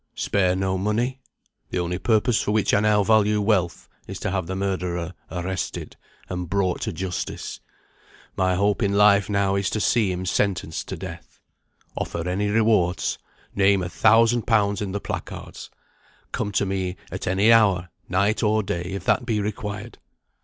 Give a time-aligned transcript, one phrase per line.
[0.15, 1.21] "Spare no money.
[1.69, 5.95] The only purpose for which I now value wealth is to have the murderer arrested,
[6.27, 7.59] and brought to justice.
[8.35, 11.39] My hope in life now is to see him sentenced to death.
[11.95, 13.19] Offer any rewards.
[13.53, 15.69] Name a thousand pounds in the placards.
[16.31, 19.99] Come to me at any hour, night or day, if that be required.